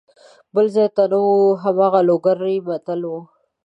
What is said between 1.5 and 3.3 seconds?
هماغه لوګری متل وو.